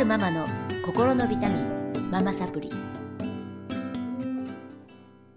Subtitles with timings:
[0.00, 0.48] るママの
[0.82, 2.70] 心のビタミンママサプリ。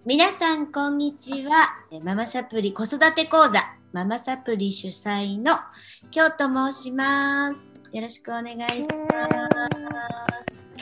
[0.06, 1.80] 皆さんこんにちは。
[2.02, 3.60] ママサプリ子育て講座
[3.92, 5.52] ママサプリ主催の
[6.12, 7.70] 京と申します。
[7.92, 9.54] よろしくお願いします。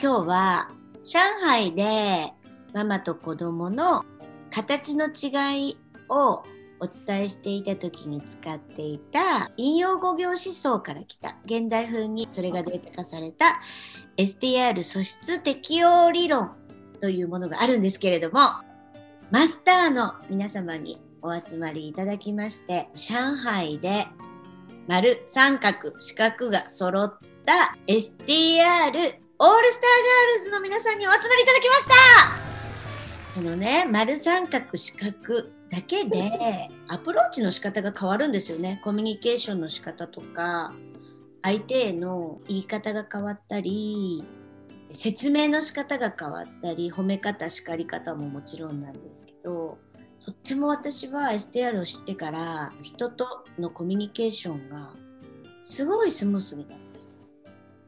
[0.00, 0.70] 日は
[1.02, 2.32] 上海で
[2.72, 4.04] ママと子供の
[4.52, 5.76] 形の違い
[6.08, 6.44] を
[6.82, 13.60] お伝えしていた時に使っていた引用語行思想から来た現代風にそれがデータ化された
[14.16, 16.50] STR 素質適応理論
[17.00, 18.40] というものがあるんですけれども
[19.30, 24.08] マスターの皆様にお集まりいただきまして上海で
[24.88, 27.14] 丸三角四角が揃っ
[27.46, 29.08] た STR オールスター
[29.38, 32.52] ガールズの皆さんにお集まりいただきました。
[33.34, 38.78] このね丸三角四角だけでアプローチの仕方が変わるんですよね。
[38.84, 40.74] コミュニケーションの仕方とか
[41.40, 44.22] 相手への言い方が変わったり
[44.92, 49.78] 説明の仕方が変わったり褒め方叱り方ももちろんなんですけど
[50.22, 54.92] とっても私は STR を知ってから人とのコミュニケーションが
[55.62, 57.08] すごいスムースになりまし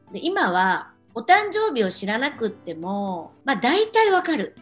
[0.07, 0.11] た。
[0.11, 4.55] で今はお誕生日を知らなくってもまあ大体わかる。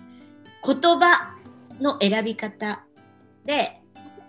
[0.66, 1.38] 言葉
[1.80, 2.84] の選び方
[3.46, 3.82] で、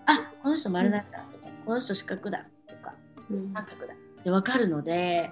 [0.05, 1.19] あ、この人丸だった。
[1.19, 2.93] とか、この人四角だとか、
[3.29, 3.93] 三角だ。
[3.93, 5.31] ってわかるので、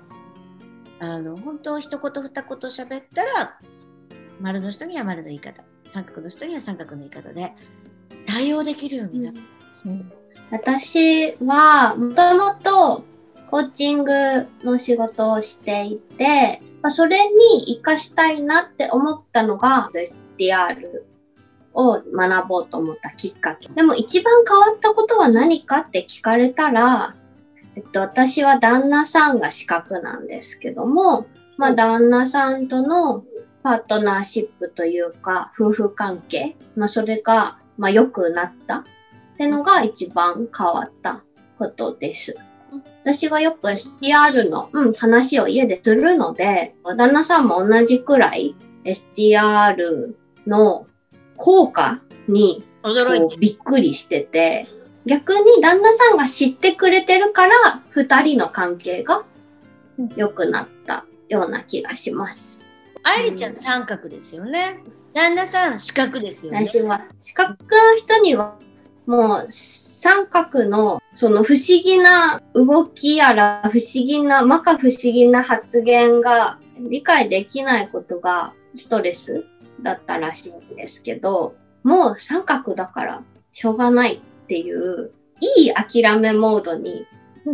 [1.00, 3.60] あの、本当一言二言喋ったら、
[4.40, 7.54] 丸の人には丸の言い方、三角の人には三角の言い方で
[8.26, 9.40] 対応できるようになった。
[9.40, 9.44] ん。
[9.44, 10.06] ですけど、
[10.52, 13.04] 私はもともと
[13.50, 14.14] コーチング
[14.64, 19.90] の仕事をしていて、それに活かしたいなって思ったのが
[20.38, 21.04] SDR
[21.74, 23.70] を学ぼうと思ったきっかけ。
[23.70, 27.16] でも一番変わったことは何かって聞かれたら、
[27.76, 31.26] えっと、私は旦那さんが資格なんですけども、
[31.58, 33.24] まあ旦那さんとの
[33.64, 38.84] パートナーシップというか、夫婦関係、まあそれが、まあ良くなったっ
[39.38, 41.24] てのが一番変わった
[41.58, 42.36] ことです。
[43.04, 50.16] 私はよく STR の、うん、話を家でするので、旦那さんも同じくらい STR
[50.48, 50.88] の
[51.38, 54.68] 効果に驚いてびっくりしてて、
[55.06, 57.54] 逆に旦那さんが知ってくれてるから、
[57.90, 59.24] 二人の関係が
[60.16, 62.66] 良くなったような気がします。
[63.04, 64.80] 愛梨ちゃん三角ですよね。
[65.14, 66.66] 旦那さん四角ですよね。
[66.66, 68.58] 私は四角の人には
[69.06, 79.46] もう三角のその不思議な動きやら不思議な、まか不思議な発言が理解できないことがストレス
[79.84, 87.06] だったらしいんですけど、もう三角だからしょうがないっていう、いい諦めモードに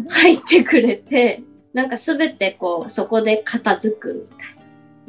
[0.09, 4.56] 入ってくれて、なんかすべてこう、そこで片付くみたい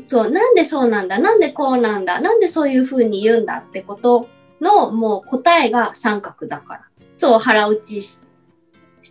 [0.00, 0.06] な。
[0.06, 4.28] そう、なんでそうなんだなんでこうなんだなんでそういう風に言うんだってこと
[4.60, 6.80] のもう答えが三角だから。
[7.16, 8.30] そう腹落ちし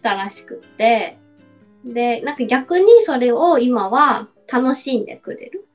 [0.02, 1.19] たらしくって。
[1.86, 5.68] で、なんか逆にそれを今は楽しんでくれる。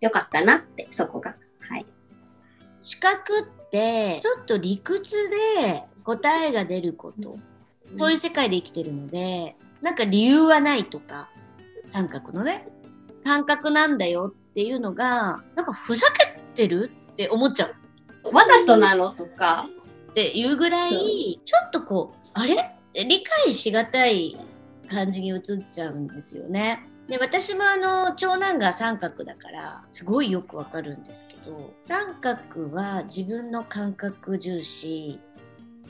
[0.00, 1.36] よかったなって、そこが。
[2.82, 5.16] 資格ってちょっと理屈
[5.62, 7.38] で答えが出ること、
[7.98, 11.30] そういう世界で生きてるのでなんか理由はないとか。
[11.88, 12.66] 三角のね。
[13.22, 17.70] 感覚なんだよっていうのがなんかふざけてるって思っちゃ
[18.24, 18.34] う。
[18.34, 19.68] わざとなのとか。
[20.10, 22.74] っていうぐらいちょっとこうあれ？
[22.94, 24.36] 理解しがたい
[24.90, 26.86] 感じに映っちゃうんですよね。
[27.12, 35.20] で私もあの長男が三角だからすごいよくわかるんですけど三角は自分の感覚重視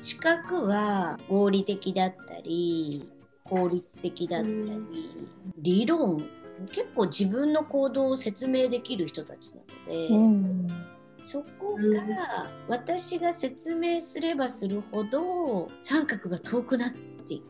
[0.03, 3.09] 四角は合理的だったり
[3.44, 5.28] 効率的だったり、
[5.59, 6.27] 理論
[6.72, 10.69] 結構自分の行動を説明できる人たちなので、うん、
[11.16, 17.44] そこが私が説明すればするほど三角が遠くなっていく。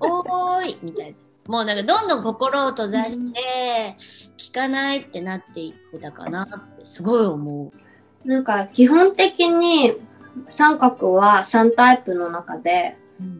[0.00, 1.23] おーいみたいな。
[1.46, 3.96] もうなんかどんどん心を閉ざして
[4.38, 7.72] 聞かないってなっていってたかなってすごい思
[8.24, 8.28] う。
[8.28, 9.92] なんか基本的に
[10.50, 12.96] 三角は3タイプの中で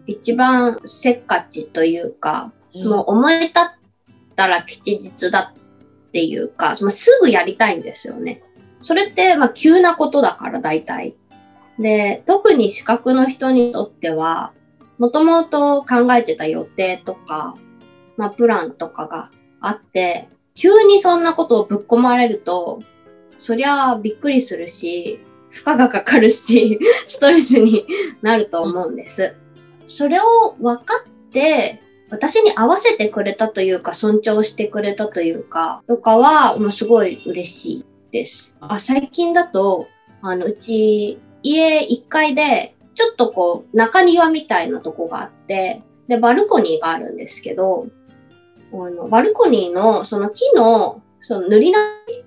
[0.06, 3.62] 一番せっかちというか、うん、もう思い立っ
[4.37, 8.43] たら吉日だっていうか、まあ、すぐやりたいんですよね。
[8.83, 11.17] それってまあ急なことだから大体。
[11.79, 14.53] で、特に資格の人にとっては、
[14.99, 17.57] もともと考えてた予定とか、
[18.16, 19.31] まあ、プランとかが
[19.61, 22.82] あって、急にそんなことをぶっ込まれると、
[23.38, 25.20] そりゃびっくりするし、
[25.50, 27.87] 負荷がかかるし、 ストレスに
[28.22, 29.34] なると思うんです。
[29.87, 31.81] それを分かって
[32.11, 38.55] 私に合わせてくれたというか、尊重してくれたというか、とかは、もうすごい嬉しいです。
[38.61, 39.88] あ、最近だと、
[40.22, 47.88] あの、うち、家1階で、ちょっとこう、中庭みたいなとこがあって、で、バルコニーがあるんですけど、
[48.82, 52.25] あの、バルコニーの、その木の、その塗り直し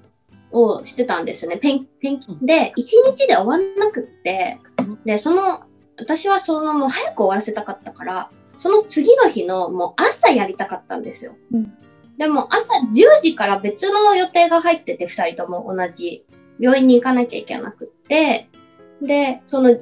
[0.52, 1.58] をしてたんですね。
[1.58, 4.60] ペン、ペンキで、1日で終わんなくって、
[5.06, 5.64] で、その、
[6.00, 11.36] 私はそのもう早く終わらせたかったから、その次の日のもう朝やりたかったんですよ。
[11.52, 11.74] うん、
[12.18, 16.26] でも朝10時から別の予定が入ってて、2人とも同じ
[16.60, 18.50] 病院に行かなきゃいけなくって、
[19.02, 19.80] で、その10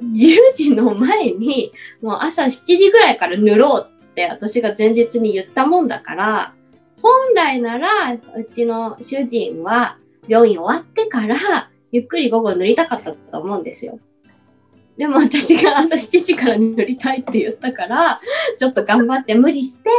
[0.54, 1.72] 時の前に、
[2.02, 6.54] もう朝7時ぐらいから塗ろうって私が前日に言ったもんだから、
[7.00, 11.36] 本来なら、うちの主人は病院終わってから、
[11.92, 13.98] ゆっくり午後塗りたかったと思うんですよ。
[14.96, 18.20] でも私が朝7時から塗りたいって言ったから、
[18.58, 19.90] ちょっと頑張って無理して、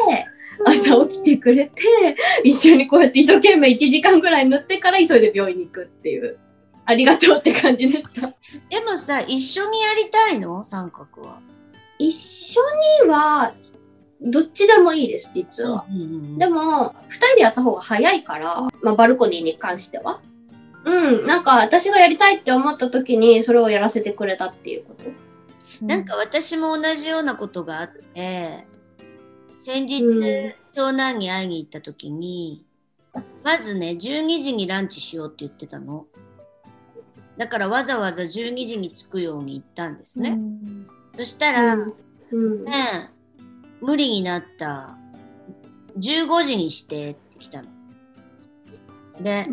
[0.66, 6.40] 朝起きてくれて、一緒にこうやって一生懸命1時間ぐらい塗ってから急いで病院に行くっていう。
[6.90, 8.22] ありがとうって感じでした。
[8.70, 10.64] でもさ、一緒にやりたいの？
[10.64, 11.42] 三角は。
[12.00, 12.62] 一緒
[13.04, 13.54] には、
[14.22, 15.86] どっちでもいいです、実は。
[15.90, 20.22] うんうんうん、でも、二人でやった方が早いから、まあ、バルコニーに関しては。
[20.86, 25.86] うん、なんか私がやりたいって思った時にそれをやらせてくれたっていうこと。
[25.86, 28.66] なんか私も同じようなことがあって、
[29.60, 32.66] 先日、うん、長男に会いに行った時に、
[33.44, 36.06] まずね、12時にランチしようって言ってたの。
[37.38, 40.32] だからわざわざ12時に着くように言ったんですね。
[40.32, 40.88] うん、
[41.18, 43.12] そしたら、うん、ね、
[43.82, 44.98] 無理になった。
[45.98, 47.70] 15時にしてって来たの。
[49.22, 49.48] で、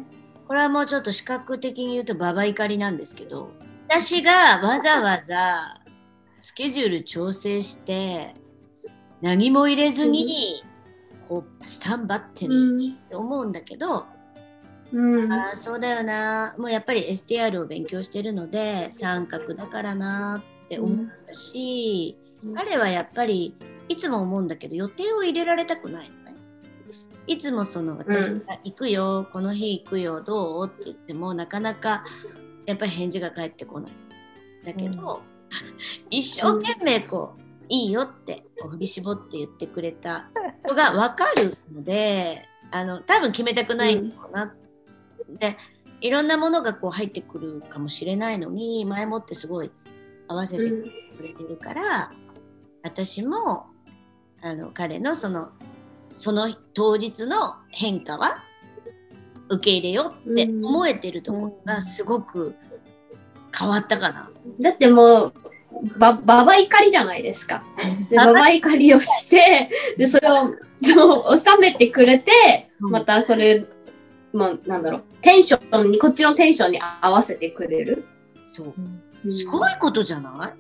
[0.47, 3.51] これはもうちょっと視覚的に言うとババ怒りなんですけど、
[3.89, 5.81] 私がわざわざ
[6.41, 8.35] スケジュール調整して、
[9.23, 10.63] 何も入れずに、
[11.29, 12.55] こう、スタンバってね、
[13.07, 14.05] って思うんだけど、
[14.93, 16.55] うん、あそうだよな。
[16.59, 23.57] もうやっぱり STR を勉強してるので三角だからなって思ったし、うん、彼はやっぱり
[23.89, 26.37] いつも思うんだけど予定を入れられたくないのね。
[27.27, 30.67] いつもその私が行くよ、うん、この日行くよどう？
[30.67, 32.05] って言ってもなかなか
[32.67, 33.93] やっぱり返事が返ってこない。
[34.65, 35.21] だけど、
[36.09, 40.31] 一生懸命こう、いいよって振り絞って言ってくれた
[40.67, 44.45] のが分かるのであの多分決めたくないんだろうな。
[44.45, 44.55] っ
[45.29, 45.57] で
[46.01, 49.71] いろんなものがこう入ってくるかもしれないのに前もってすごい
[50.29, 50.93] 合わせてく
[51.23, 52.17] れてるから、うん、
[52.83, 53.67] 私も
[54.45, 55.49] あの彼のその
[56.13, 58.45] その当日の変化は
[59.49, 62.55] 受け入れようって思えてるところがすごく
[63.59, 64.31] 変わったかな。
[64.61, 65.35] だってもう
[65.99, 67.65] ば、ばば怒りじゃないですか。
[68.11, 73.67] で、ばば怒りをして、で、それを、そう、収めてくれて、またそれ
[74.33, 78.05] まあ、なんだろう、テンションに、こっちのテンションに合わせてくれる。
[78.43, 78.75] そ
[79.25, 79.33] う。
[79.33, 80.59] すごいことじゃない、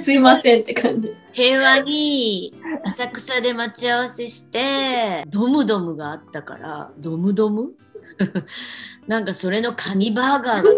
[0.00, 1.14] すいませんって感じ。
[1.32, 7.72] 平和に浅草で待ち合わせして、ドムドムがあったから、ドムドム？
[9.06, 10.70] なんかそれのカニバーガーが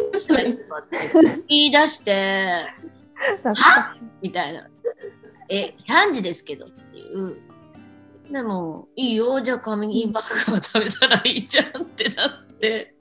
[1.49, 2.67] 言い出して、
[3.45, 4.67] はみたいな。
[5.49, 7.37] え、3時ですけどっていう。
[8.31, 12.95] でも、いいよ、じゃあカミバーガー食べたらいいじゃんってなって。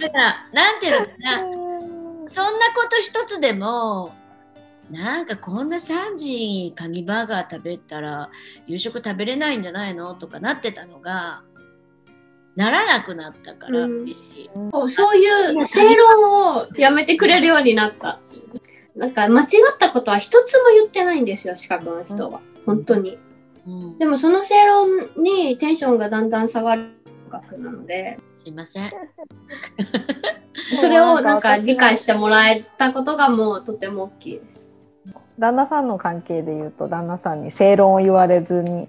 [0.00, 4.12] だから、なんていうのかな、そんなこと一つでも、
[4.90, 8.30] なんかこんな3時にカニバーガー食べたら
[8.66, 10.14] 夕食食べれないんじゃないの？
[10.14, 11.42] とかなってたのが、
[12.54, 13.84] ならなくなったから。
[13.84, 14.14] うん、
[14.88, 18.20] そういう正論をやめてくれるようになった。
[18.94, 19.48] なんか間違っ
[19.78, 22.40] たことは一つも言ってないんですよ、資格の人は。
[22.66, 23.18] 本当に。
[23.98, 26.90] でもその正論にテンションがだんだん下がる
[27.30, 28.18] 学なので。
[28.32, 28.92] すいません。
[30.80, 34.73] それをなんか理解してもらえたことがもうとても大きいです。
[35.38, 38.88] 旦那さんの関係で言うと旦那さんに正論を言われずに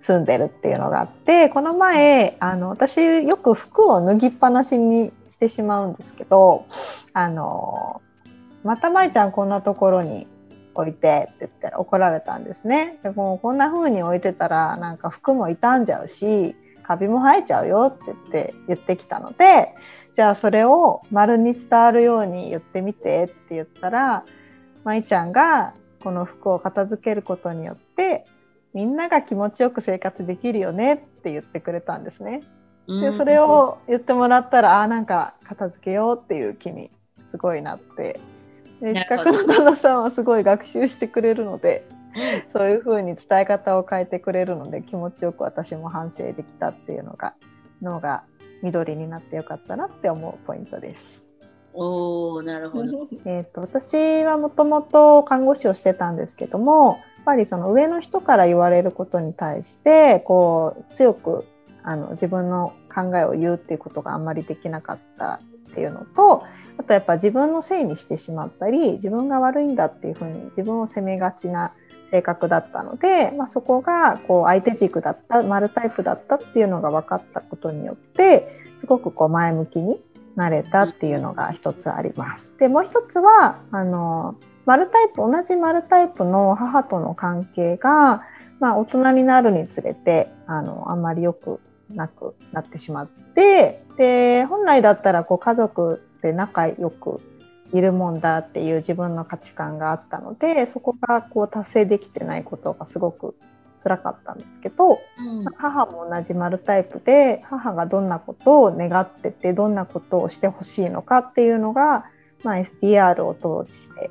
[0.00, 6.66] 住んでるっていうのがあってこの前あの私よく服を脱ぎっぱなしにしてしまうんですけど
[7.12, 8.02] あの
[8.64, 10.26] また舞ちゃんこんなところに
[10.74, 12.98] 置いてって言って怒られたんですね。
[13.02, 19.74] でもこんな風に置いてたらなんか服も傷んじゃうしカビも生えちゃうよって言って言ってきたので
[20.16, 24.24] じゃあそれを丸に伝わるように言ってみてって言ったら
[24.84, 28.26] 舞ちゃんがこの服を片付けることによって
[28.74, 32.42] みんなが気持ちよく生活できるよねって言ってくれたんですね。
[32.86, 36.90] でそれを言ってもらったらあなんか片付けようっていう気に
[37.30, 38.20] すごいなって
[38.82, 41.88] で近くの旦那さんはすごい学習してくれるので
[42.52, 47.34] そういうふうに伝え方を変えてくれるので気持ちよく私も反省できたっていうのが
[47.80, 48.24] 脳が
[48.62, 51.23] 緑になってよかったなって思うポイントです。
[51.74, 53.08] おなるほど。
[53.26, 61.44] えと私はもともと看護師をしてたんですけどもやっぱりその上の人から言われることに対してこう強く
[61.82, 65.40] あの自分の考えを言うっていうことがあんまりできなかった
[65.70, 66.44] っていうのと
[66.78, 71.72] あとやっぱ自分のせいにしてしまったり自分が悪いんだっていうふうに自分を責めがちな
[72.10, 80.00] 性格だったので、まあ、そこがこう相手軸だった丸タイプだったっていうのが分かったことによってすごくこう前向きに
[80.36, 82.54] なれたっていうのが一つあります。
[82.58, 84.34] でもう一つはあの
[84.66, 88.24] 丸タイプ同じ丸タイプの母との関係が、
[88.60, 91.60] まあ、大人になるにつれてあのあんまり良く
[91.90, 97.20] なくなってしまってで本来だったらこう家族で仲良く
[97.72, 103.36] いるもんだっていう自分の価値観があったのでそこがこう達成できてないことがすごく
[103.84, 112.06] 辛かったんですけど、うん、母も同じ丸タイプで母がどんなことを願っててどんなことをしてほしいのかっていうのが、
[112.42, 113.34] まあ、SDR を
[113.66, 114.10] 通して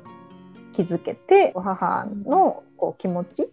[0.74, 3.50] 気づけて母のこう気持ち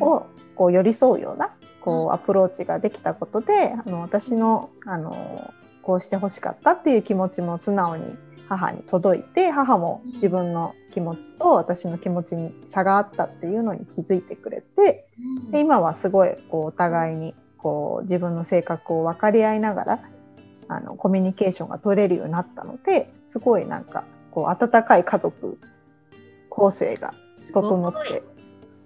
[0.00, 8.04] をこう寄り添うようなこうアプローチができたことであの私のあのこうしてほしかったっていう気持ちも素直に
[8.48, 15.08] 母に届いて母も自分の気持ちと私の気持ちに差があったっていうのに気づいてくれて
[15.50, 20.00] で今はすごいこうお互いにこう自分の性格を分かり合いながら
[20.68, 25.58] あのコミュニケーションが取れるようになったのですごいなんかこう温かい家族
[26.48, 27.14] 構成が
[27.52, 28.22] 整って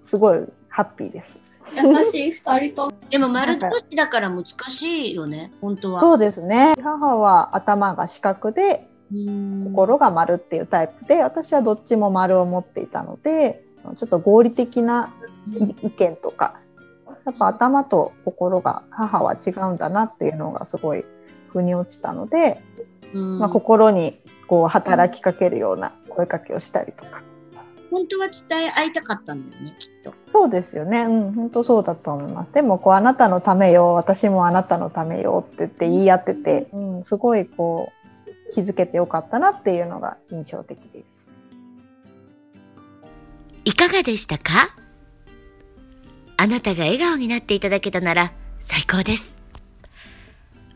[0.07, 1.37] すごいハッピーです。
[1.75, 2.91] 優しい 二人と。
[3.09, 5.99] でも丸同士だから難しいよね、本当は。
[5.99, 6.73] そうですね。
[6.81, 8.87] 母は頭が四角で、
[9.65, 13.63] 心が丸っていうタイプで、私はどっちも丸を持っていたので、
[13.97, 15.13] ちょっと合理的な
[15.83, 16.59] 意見とか、
[17.25, 21.05] やっぱ頭と心が母は違うんだなっていうのがすごい
[21.49, 22.61] 腑に落ちたので、
[23.13, 27.23] まあ、心にこう働きかけるような声かけをしたりとか。
[27.91, 30.13] 本当は伝え合いたかったんだよねきっと。
[30.31, 31.01] そうですよね。
[31.01, 32.53] うん本当そうだと思います。
[32.53, 38.00] でもこうあなたのためよ私もあなたのためよって言って言い合ってて、うん、すごいこう
[38.53, 41.05] 気づけてよかったなっていうのが印象的です
[43.63, 44.75] いかがでしたか？
[46.37, 49.35] あなたが笑顔になっていただけたなら最高です。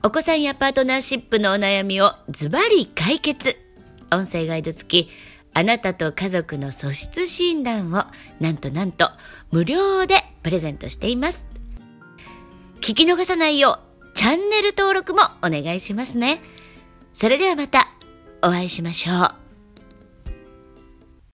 [0.03, 3.57] お子さんやパートナーシップのお悩みをズバリ解決。
[4.11, 5.09] 音声ガイド付き
[5.55, 8.05] あなたと家族の素質診断を
[8.39, 9.09] なんとなんと
[9.49, 11.47] 無料でプレゼントしています。
[12.81, 16.39] 聞き逃さないようチャンネル登録もお願いしますね。
[17.15, 17.87] それではまた
[18.43, 19.44] お会いしましょう。